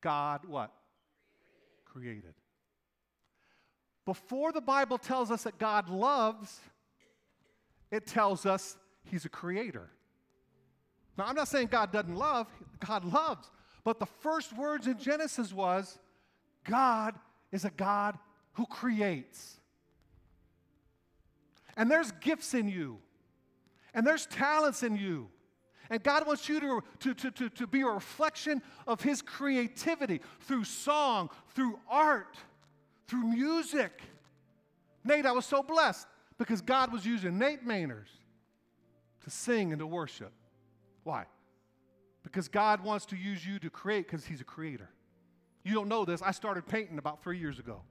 [0.00, 0.72] God what?
[1.84, 2.32] Created.
[4.06, 6.60] Before the Bible tells us that God loves,
[7.90, 9.90] it tells us He's a creator.
[11.18, 12.46] Now, I'm not saying God doesn't love,
[12.84, 13.50] God loves.
[13.84, 15.98] But the first words in Genesis was
[16.64, 17.14] God
[17.52, 18.18] is a God
[18.54, 19.60] who creates.
[21.76, 22.98] And there's gifts in you,
[23.92, 25.28] and there's talents in you.
[25.90, 30.20] And God wants you to, to, to, to, to be a reflection of His creativity
[30.40, 32.36] through song, through art,
[33.06, 34.02] through music.
[35.04, 36.06] Nate, I was so blessed
[36.38, 38.08] because God was using Nate Mainers
[39.24, 40.32] to sing and to worship.
[41.02, 41.26] Why?
[42.22, 44.88] Because God wants to use you to create because He's a creator.
[45.64, 46.22] You don't know this.
[46.22, 47.82] I started painting about three years ago.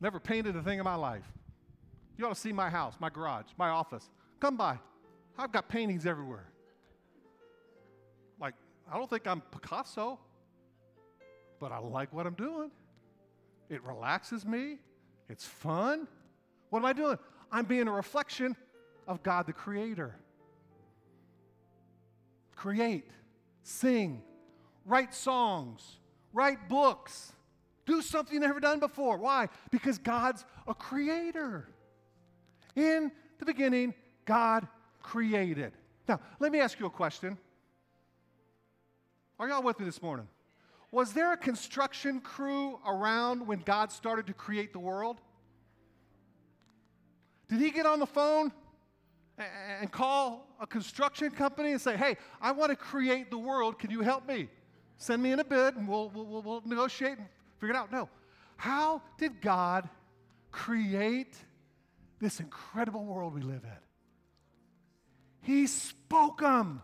[0.00, 1.24] Never painted a thing in my life.
[2.16, 4.08] You ought to see my house, my garage, my office.
[4.40, 4.78] Come by.
[5.38, 6.46] I've got paintings everywhere.
[8.90, 10.18] I don't think I'm Picasso,
[11.60, 12.70] but I like what I'm doing.
[13.68, 14.78] It relaxes me,
[15.28, 16.08] it's fun.
[16.70, 17.18] What am I doing?
[17.52, 18.56] I'm being a reflection
[19.06, 20.16] of God the Creator
[22.60, 23.08] create,
[23.62, 24.20] sing,
[24.84, 25.96] write songs,
[26.34, 27.32] write books,
[27.86, 29.16] do something you've never done before.
[29.16, 29.48] Why?
[29.70, 31.70] Because God's a creator.
[32.76, 33.94] In the beginning,
[34.26, 34.68] God
[35.00, 35.72] created.
[36.06, 37.38] Now, let me ask you a question.
[39.40, 40.28] Are y'all with me this morning?
[40.92, 45.16] Was there a construction crew around when God started to create the world?
[47.48, 48.52] Did he get on the phone
[49.38, 53.78] and call a construction company and say, hey, I want to create the world.
[53.78, 54.50] Can you help me?
[54.98, 57.26] Send me in a bid and we'll, we'll, we'll negotiate and
[57.58, 57.90] figure it out.
[57.90, 58.10] No.
[58.58, 59.88] How did God
[60.52, 61.34] create
[62.20, 63.70] this incredible world we live in?
[65.40, 66.82] He spoke them.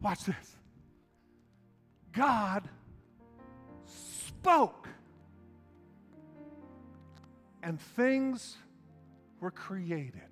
[0.00, 0.56] Watch this.
[2.12, 2.68] God
[3.84, 4.88] spoke.
[7.62, 8.56] And things
[9.40, 10.22] were created.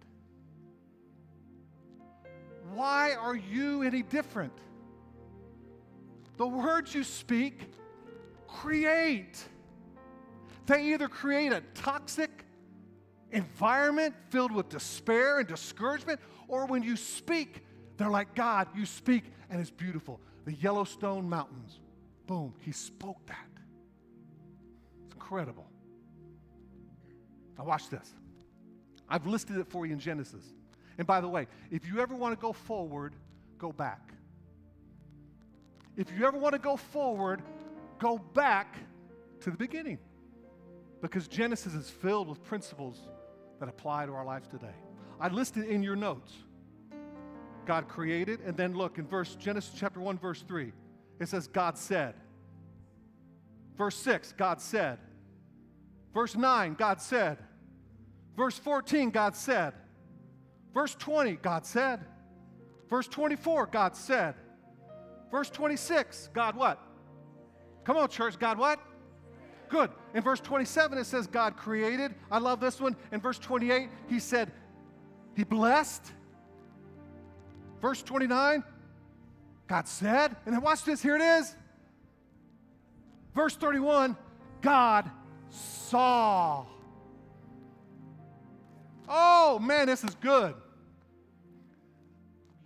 [2.72, 4.52] Why are you any different?
[6.36, 7.60] The words you speak
[8.46, 9.42] create.
[10.66, 12.30] They either create a toxic
[13.32, 17.62] environment filled with despair and discouragement, or when you speak,
[17.96, 18.68] they're like God.
[18.76, 20.20] You speak and it's beautiful.
[20.44, 21.80] The Yellowstone Mountains.
[22.26, 23.48] Boom, he spoke that.
[25.06, 25.66] It's incredible.
[27.56, 28.12] Now, watch this.
[29.08, 30.44] I've listed it for you in Genesis.
[30.98, 33.14] And by the way, if you ever want to go forward,
[33.58, 34.12] go back.
[35.96, 37.42] If you ever want to go forward,
[37.98, 38.76] go back
[39.40, 39.98] to the beginning.
[41.00, 43.08] Because Genesis is filled with principles
[43.60, 44.74] that apply to our lives today.
[45.20, 46.32] I listed in your notes.
[47.66, 50.72] God created, and then look in verse Genesis chapter 1, verse 3.
[51.20, 52.14] It says, God said.
[53.76, 54.98] Verse 6, God said.
[56.14, 57.38] Verse 9, God said.
[58.36, 59.74] Verse 14, God said.
[60.72, 62.00] Verse 20, God said.
[62.88, 64.34] Verse 24, God said.
[65.30, 66.80] Verse 26, God what?
[67.84, 68.80] Come on, church, God what?
[69.68, 69.90] Good.
[70.14, 72.14] In verse 27, it says God created.
[72.30, 72.96] I love this one.
[73.12, 74.52] In verse 28, he said,
[75.34, 76.12] He blessed.
[77.80, 78.64] Verse 29,
[79.66, 80.36] God said.
[80.44, 81.54] And then watch this, here it is.
[83.34, 84.16] Verse 31,
[84.62, 85.10] God
[85.50, 86.64] saw.
[89.08, 90.54] Oh man, this is good.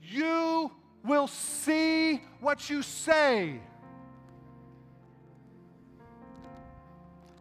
[0.02, 0.70] You
[1.04, 3.60] will see what you say.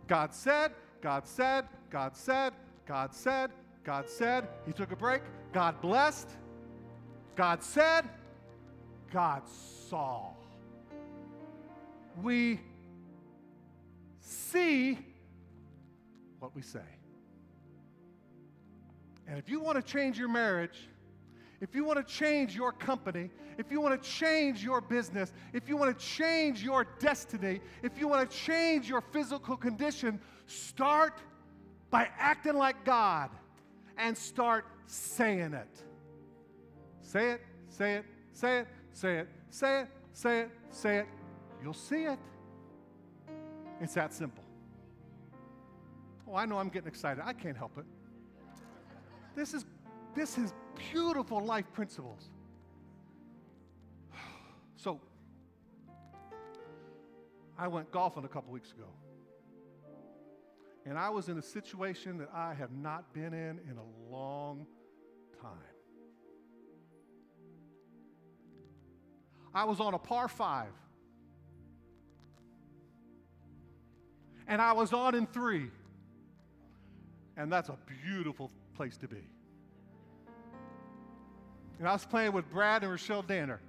[0.07, 2.53] God said, God said, God said,
[2.87, 3.51] God said,
[3.83, 4.47] God said.
[4.65, 5.21] He took a break.
[5.53, 6.29] God blessed.
[7.39, 8.01] God said,
[9.13, 9.43] God
[9.87, 10.31] saw.
[12.21, 12.59] We
[14.19, 14.99] see
[16.39, 16.81] what we say.
[19.25, 20.89] And if you want to change your marriage,
[21.61, 25.69] if you want to change your company, if you want to change your business, if
[25.69, 31.21] you want to change your destiny, if you want to change your physical condition, start
[31.89, 33.29] by acting like God
[33.97, 35.85] and start saying it.
[37.09, 41.07] Say it, say it, say it, say it, say it, say it, say it.
[41.63, 42.19] You'll see it.
[43.81, 44.43] It's that simple.
[46.27, 47.23] Oh, I know I'm getting excited.
[47.25, 47.85] I can't help it.
[49.35, 49.65] This is,
[50.13, 50.53] this is
[50.91, 52.29] beautiful life principles.
[54.75, 55.01] So,
[57.57, 58.85] I went golfing a couple weeks ago.
[60.85, 64.67] And I was in a situation that I have not been in in a long
[65.41, 65.68] time.
[69.53, 70.69] I was on a par five.
[74.47, 75.69] And I was on in three.
[77.37, 79.27] And that's a beautiful place to be.
[81.77, 83.61] And I was playing with Brad and Rochelle Danner.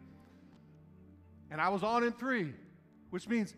[1.51, 2.53] And I was on in three,
[3.11, 3.55] which means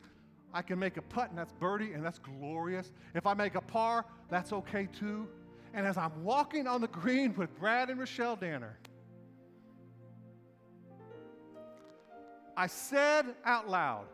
[0.53, 2.93] I can make a putt and that's birdie and that's glorious.
[3.15, 5.29] If I make a par, that's okay too.
[5.75, 8.79] And as I'm walking on the green with Brad and Rochelle Danner,
[12.63, 14.05] I said out loud,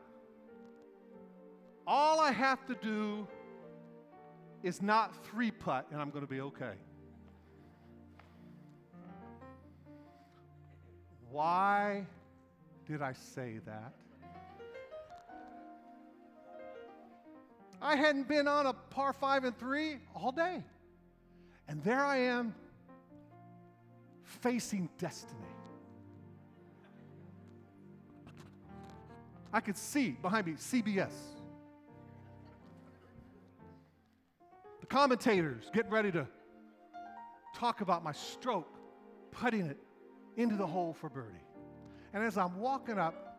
[1.87, 3.29] all I have to do
[4.63, 6.73] is not three putt and I'm going to be okay.
[11.31, 12.07] Why
[12.87, 13.93] did I say that?
[17.83, 20.65] I hadn't been on a par five and three all day.
[21.69, 22.55] And there I am
[24.23, 25.58] facing destiny.
[29.53, 31.13] I could see behind me CBS.
[34.81, 36.27] The commentators getting ready to
[37.55, 38.79] talk about my stroke,
[39.31, 39.79] putting it
[40.37, 41.45] into the hole for birdie.
[42.13, 43.39] And as I'm walking up,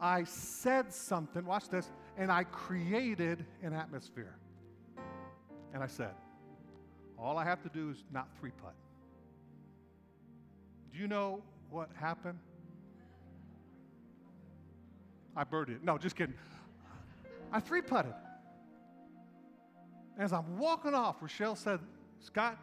[0.00, 4.36] I said something, watch this, and I created an atmosphere.
[5.72, 6.14] And I said,
[7.18, 8.74] all I have to do is not three putt.
[10.92, 12.38] Do you know what happened?
[15.36, 15.82] I birdied.
[15.82, 16.34] No, just kidding.
[17.52, 18.14] I three putted.
[20.18, 21.80] As I'm walking off, Rochelle said,
[22.20, 22.58] Scott,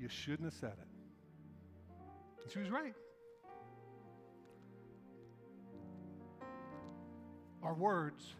[0.00, 0.88] you shouldn't have said it.
[2.42, 2.94] And she was right.
[7.62, 8.34] Our words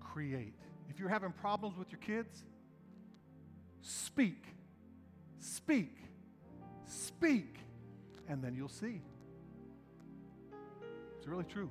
[0.00, 0.54] create.
[0.88, 2.44] If you're having problems with your kids,
[3.82, 4.44] speak,
[5.38, 5.96] speak,
[6.86, 7.58] speak,
[8.28, 9.00] and then you'll see.
[11.18, 11.70] It's really true.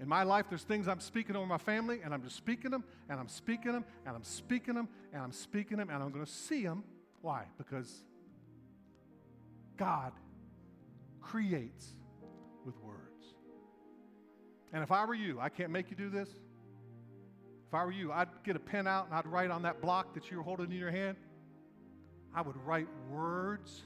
[0.00, 2.84] In my life, there's things I'm speaking over my family, and I'm just speaking them,
[3.08, 6.24] and I'm speaking them, and I'm speaking them, and I'm speaking them, and I'm going
[6.24, 6.84] to see them.
[7.20, 7.44] Why?
[7.58, 8.04] Because
[9.76, 10.12] God
[11.20, 11.94] creates
[12.64, 12.98] with words.
[14.72, 16.28] And if I were you, I can't make you do this.
[17.66, 20.14] If I were you, I'd get a pen out and I'd write on that block
[20.14, 21.16] that you're holding in your hand.
[22.34, 23.82] I would write words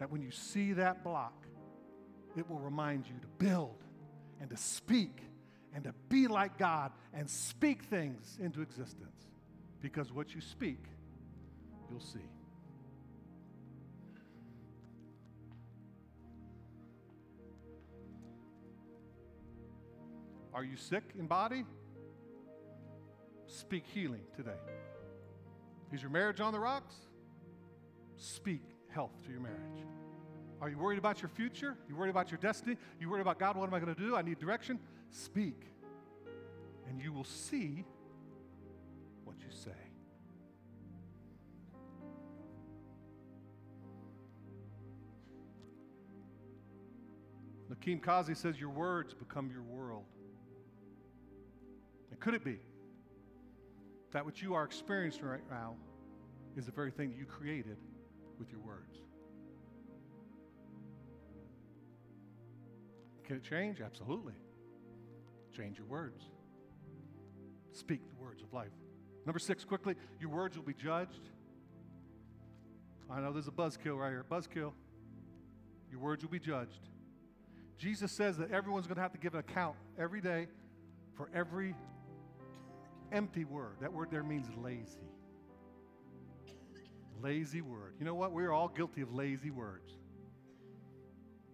[0.00, 1.46] that when you see that block,
[2.36, 3.83] it will remind you to build
[4.40, 5.18] and to speak
[5.74, 9.28] and to be like God and speak things into existence.
[9.80, 10.84] Because what you speak,
[11.90, 12.20] you'll see.
[20.54, 21.64] Are you sick in body?
[23.46, 24.52] Speak healing today.
[25.92, 26.94] Is your marriage on the rocks?
[28.16, 29.84] Speak health to your marriage.
[30.64, 31.76] Are you worried about your future?
[31.90, 32.78] You worried about your destiny?
[32.98, 34.16] You worried about God, what am I going to do?
[34.16, 34.78] I need direction.
[35.10, 35.60] Speak.
[36.88, 37.84] And you will see
[39.24, 39.72] what you say.
[47.70, 50.06] Nakeem Kazi says, Your words become your world.
[52.10, 52.56] And could it be
[54.12, 55.74] that what you are experiencing right now
[56.56, 57.76] is the very thing that you created
[58.38, 59.02] with your words?
[63.26, 63.80] Can it change?
[63.80, 64.34] Absolutely.
[65.56, 66.24] Change your words.
[67.72, 68.70] Speak the words of life.
[69.26, 71.30] Number six, quickly, your words will be judged.
[73.10, 74.24] I know there's a buzzkill right here.
[74.30, 74.72] Buzzkill.
[75.90, 76.88] Your words will be judged.
[77.78, 80.46] Jesus says that everyone's going to have to give an account every day
[81.16, 81.74] for every
[83.12, 83.76] empty word.
[83.80, 84.98] That word there means lazy.
[87.22, 87.94] Lazy word.
[87.98, 88.32] You know what?
[88.32, 89.92] We're all guilty of lazy words.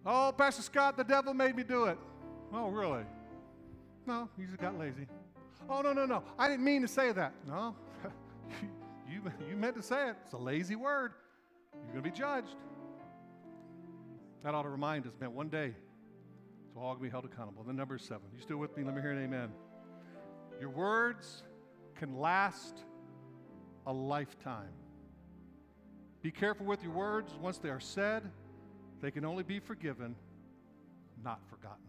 [0.05, 1.97] Oh, Pastor Scott, the devil made me do it.
[2.53, 3.03] Oh, really?
[4.05, 5.07] No, you just got lazy.
[5.69, 6.23] Oh, no, no, no.
[6.39, 7.33] I didn't mean to say that.
[7.47, 7.75] No,
[9.09, 10.15] you, you meant to say it.
[10.23, 11.13] It's a lazy word.
[11.73, 12.55] You're going to be judged.
[14.43, 15.73] That ought to remind us, man, one day,
[16.73, 17.63] so all going to be held accountable.
[17.63, 18.23] The number seven.
[18.35, 18.83] You still with me?
[18.83, 19.49] Let me hear an amen.
[20.59, 21.43] Your words
[21.95, 22.83] can last
[23.85, 24.69] a lifetime.
[26.21, 27.33] Be careful with your words.
[27.39, 28.23] Once they are said,
[29.01, 30.15] they can only be forgiven,
[31.23, 31.79] not forgotten.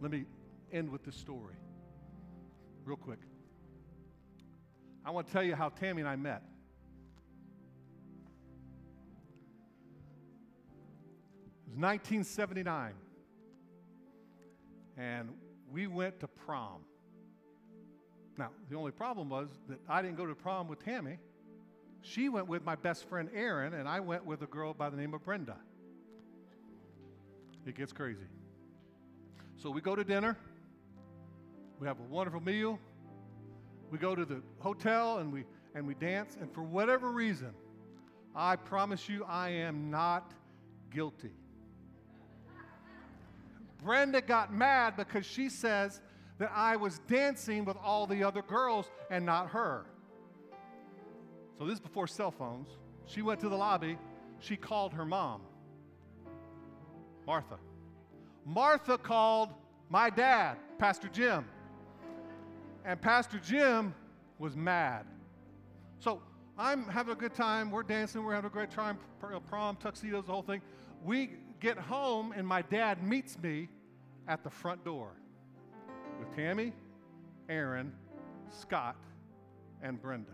[0.00, 0.24] Let me
[0.72, 1.54] end with this story,
[2.84, 3.18] real quick.
[5.04, 6.42] I want to tell you how Tammy and I met.
[11.66, 12.94] It was 1979,
[14.96, 15.28] and
[15.70, 16.80] we went to prom.
[18.38, 21.18] Now, the only problem was that I didn't go to prom with Tammy.
[22.02, 24.96] She went with my best friend Aaron, and I went with a girl by the
[24.96, 25.56] name of Brenda.
[27.66, 28.26] It gets crazy.
[29.56, 30.36] So we go to dinner,
[31.80, 32.78] we have a wonderful meal,
[33.90, 35.44] we go to the hotel and we
[35.74, 37.52] and we dance, and for whatever reason,
[38.34, 40.32] I promise you I am not
[40.90, 41.32] guilty.
[43.84, 46.00] Brenda got mad because she says
[46.38, 49.86] that I was dancing with all the other girls and not her.
[51.58, 52.68] So this is before cell phones.
[53.06, 53.98] She went to the lobby.
[54.40, 55.40] She called her mom,
[57.26, 57.56] Martha.
[58.44, 59.50] Martha called
[59.88, 61.46] my dad, Pastor Jim.
[62.84, 63.94] And Pastor Jim
[64.38, 65.06] was mad.
[65.98, 66.20] So
[66.58, 67.70] I'm having a good time.
[67.70, 68.22] We're dancing.
[68.22, 68.98] We're having a great time.
[69.22, 70.60] Uh, prom, tuxedos, the whole thing.
[71.02, 71.30] We
[71.60, 73.68] get home, and my dad meets me
[74.28, 75.12] at the front door
[76.18, 76.72] with Tammy,
[77.48, 77.92] Aaron,
[78.50, 78.96] Scott,
[79.82, 80.32] and Brenda.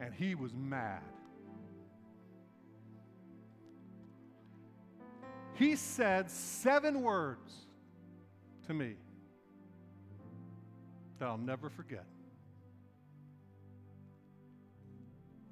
[0.00, 1.02] And he was mad.
[5.54, 7.52] He said seven words
[8.66, 8.94] to me
[11.18, 12.06] that I'll never forget.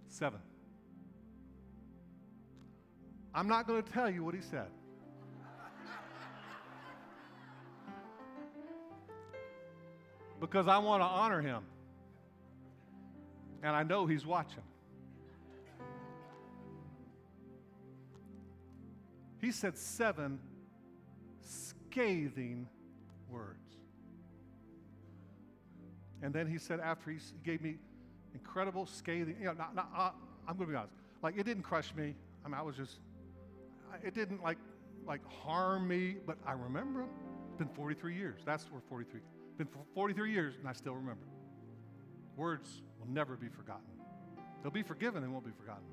[0.09, 0.40] Seven.
[3.34, 4.68] I'm not going to tell you what he said.
[10.40, 11.62] because I want to honor him.
[13.62, 14.62] And I know he's watching.
[19.40, 20.40] He said seven
[21.40, 22.68] scathing
[23.30, 23.59] words.
[26.22, 27.76] And then he said, after he gave me
[28.34, 30.11] incredible scathing, you know, not, not, uh,
[30.48, 32.14] I'm going to be honest, like it didn't crush me.
[32.44, 32.98] I mean, I was just,
[34.04, 34.59] it didn't like,
[35.06, 37.04] like harm me, but I remember.
[37.48, 38.40] It's been 43 years.
[38.44, 39.20] That's where 43
[39.59, 41.26] been 43 years, and I still remember.
[42.39, 43.82] Words will never be forgotten.
[44.62, 45.84] They'll be forgiven and won't be forgotten.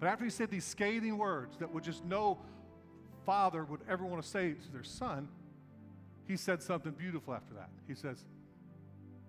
[0.00, 2.38] But after he said these scathing words that would just no
[3.26, 5.28] father would ever want to say to their son,
[6.26, 7.68] he said something beautiful after that.
[7.86, 8.24] He says,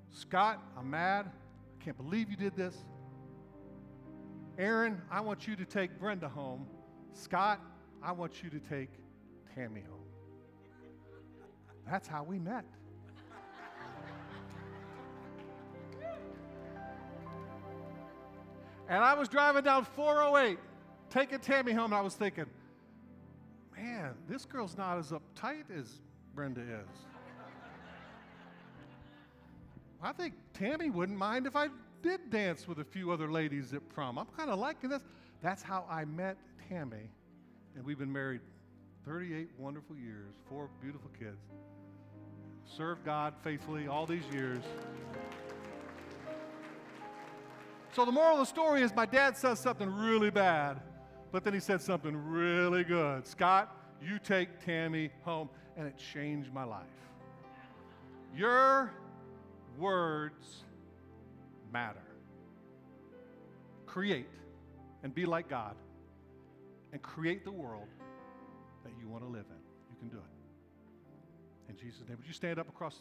[0.09, 1.25] Scott, I'm mad.
[1.27, 2.75] I can't believe you did this.
[4.57, 6.65] Aaron, I want you to take Brenda home.
[7.13, 7.59] Scott,
[8.01, 8.89] I want you to take
[9.53, 9.99] Tammy home.
[11.89, 12.65] That's how we met.
[18.91, 20.59] And I was driving down 408,
[21.09, 22.43] taking Tammy home, and I was thinking,
[23.73, 26.01] man, this girl's not as uptight as
[26.35, 26.67] Brenda is.
[30.03, 31.69] I think Tammy wouldn't mind if I
[32.03, 34.19] did dance with a few other ladies at prom.
[34.19, 35.03] I'm kind of liking this.
[35.41, 36.35] That's how I met
[36.67, 37.09] Tammy.
[37.77, 38.41] And we've been married
[39.05, 41.39] 38 wonderful years, four beautiful kids.
[42.65, 44.65] Served God faithfully all these years.
[47.93, 50.81] So the moral of the story is my dad says something really bad,
[51.31, 53.27] but then he said something really good.
[53.27, 55.49] Scott, you take Tammy home.
[55.77, 56.83] And it changed my life.
[58.35, 58.91] Your
[59.77, 60.63] words
[61.71, 62.03] matter.
[63.85, 64.27] Create
[65.03, 65.75] and be like God
[66.91, 67.87] and create the world
[68.83, 69.61] that you want to live in.
[69.89, 71.71] You can do it.
[71.71, 72.17] In Jesus' name.
[72.17, 72.97] Would you stand up across?